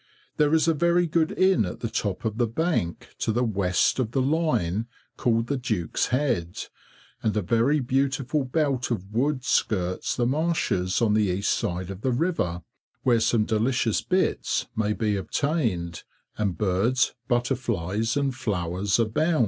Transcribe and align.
There 0.37 0.55
is 0.55 0.67
a 0.67 0.73
very 0.73 1.05
good 1.05 1.31
inn 1.33 1.63
at 1.63 1.81
the 1.81 1.87
top 1.87 2.25
of 2.25 2.39
the 2.39 2.47
bank 2.47 3.09
to 3.19 3.31
the 3.31 3.43
west 3.43 3.99
of 3.99 4.13
the 4.13 4.19
line, 4.23 4.87
called 5.15 5.45
the 5.45 5.57
"Duke's 5.57 6.07
Head," 6.07 6.69
and 7.21 7.37
a 7.37 7.43
very 7.43 7.79
beautiful 7.81 8.43
belt 8.43 8.89
of 8.89 9.13
woods 9.13 9.45
skirts 9.45 10.15
the 10.15 10.25
marshes 10.25 11.03
on 11.03 11.13
the 11.13 11.25
east 11.25 11.51
side 11.53 11.91
of 11.91 12.01
the 12.01 12.09
river, 12.11 12.63
where 13.03 13.19
some 13.19 13.45
delicious 13.45 14.01
"bits" 14.01 14.65
may 14.75 14.93
be 14.93 15.15
obtained, 15.17 16.03
and 16.35 16.57
birds, 16.57 17.13
butterflies, 17.27 18.17
and 18.17 18.33
flowers 18.33 18.97
abound. 18.97 19.39